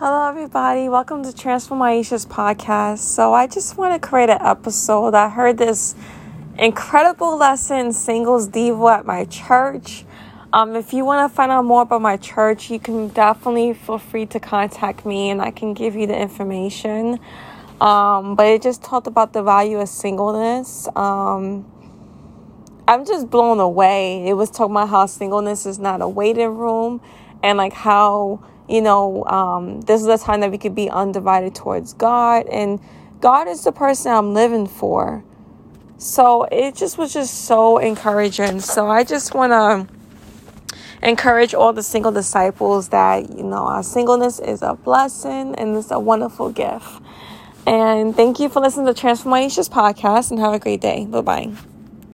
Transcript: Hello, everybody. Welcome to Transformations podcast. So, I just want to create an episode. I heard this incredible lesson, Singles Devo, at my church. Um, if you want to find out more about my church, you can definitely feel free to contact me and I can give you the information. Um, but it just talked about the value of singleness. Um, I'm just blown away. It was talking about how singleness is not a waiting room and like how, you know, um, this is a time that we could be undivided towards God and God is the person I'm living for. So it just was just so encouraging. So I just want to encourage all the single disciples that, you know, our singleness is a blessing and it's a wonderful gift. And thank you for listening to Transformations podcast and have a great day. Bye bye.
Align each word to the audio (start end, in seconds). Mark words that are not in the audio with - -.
Hello, 0.00 0.28
everybody. 0.28 0.88
Welcome 0.88 1.24
to 1.24 1.34
Transformations 1.34 2.24
podcast. 2.24 2.98
So, 2.98 3.34
I 3.34 3.48
just 3.48 3.76
want 3.76 4.00
to 4.00 4.08
create 4.08 4.30
an 4.30 4.38
episode. 4.40 5.12
I 5.16 5.28
heard 5.28 5.58
this 5.58 5.96
incredible 6.56 7.36
lesson, 7.36 7.92
Singles 7.92 8.48
Devo, 8.48 8.96
at 8.96 9.06
my 9.06 9.24
church. 9.24 10.04
Um, 10.52 10.76
if 10.76 10.92
you 10.92 11.04
want 11.04 11.28
to 11.28 11.34
find 11.34 11.50
out 11.50 11.64
more 11.64 11.82
about 11.82 12.00
my 12.00 12.16
church, 12.16 12.70
you 12.70 12.78
can 12.78 13.08
definitely 13.08 13.74
feel 13.74 13.98
free 13.98 14.24
to 14.26 14.38
contact 14.38 15.04
me 15.04 15.30
and 15.30 15.42
I 15.42 15.50
can 15.50 15.74
give 15.74 15.96
you 15.96 16.06
the 16.06 16.16
information. 16.16 17.18
Um, 17.80 18.36
but 18.36 18.46
it 18.46 18.62
just 18.62 18.84
talked 18.84 19.08
about 19.08 19.32
the 19.32 19.42
value 19.42 19.80
of 19.80 19.88
singleness. 19.88 20.86
Um, 20.94 21.66
I'm 22.86 23.04
just 23.04 23.30
blown 23.30 23.58
away. 23.58 24.28
It 24.28 24.34
was 24.34 24.48
talking 24.48 24.76
about 24.76 24.90
how 24.90 25.06
singleness 25.06 25.66
is 25.66 25.80
not 25.80 26.02
a 26.02 26.08
waiting 26.08 26.56
room 26.56 27.00
and 27.42 27.58
like 27.58 27.72
how, 27.72 28.44
you 28.68 28.80
know, 28.80 29.24
um, 29.24 29.80
this 29.82 30.00
is 30.00 30.06
a 30.06 30.18
time 30.18 30.40
that 30.40 30.50
we 30.50 30.58
could 30.58 30.74
be 30.74 30.90
undivided 30.90 31.54
towards 31.54 31.92
God 31.94 32.46
and 32.46 32.80
God 33.20 33.48
is 33.48 33.64
the 33.64 33.72
person 33.72 34.12
I'm 34.12 34.34
living 34.34 34.66
for. 34.66 35.24
So 35.98 36.44
it 36.44 36.76
just 36.76 36.96
was 36.98 37.12
just 37.12 37.46
so 37.46 37.78
encouraging. 37.78 38.60
So 38.60 38.88
I 38.88 39.02
just 39.02 39.34
want 39.34 39.52
to 39.52 39.94
encourage 41.02 41.54
all 41.54 41.72
the 41.72 41.82
single 41.82 42.12
disciples 42.12 42.88
that, 42.90 43.30
you 43.36 43.42
know, 43.42 43.66
our 43.66 43.82
singleness 43.82 44.38
is 44.38 44.62
a 44.62 44.74
blessing 44.74 45.54
and 45.56 45.76
it's 45.76 45.90
a 45.90 45.98
wonderful 45.98 46.50
gift. 46.50 47.02
And 47.66 48.14
thank 48.16 48.40
you 48.40 48.48
for 48.48 48.60
listening 48.60 48.86
to 48.86 48.94
Transformations 48.94 49.68
podcast 49.68 50.30
and 50.30 50.40
have 50.40 50.54
a 50.54 50.58
great 50.58 50.80
day. 50.80 51.04
Bye 51.04 51.20
bye. 51.20 51.77